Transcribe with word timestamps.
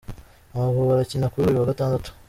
Amavubi 0.53 0.91
arakina 0.93 1.31
kuri 1.31 1.43
uyu 1.45 1.59
wa 1.61 1.69
Gatandatu 1.71 2.09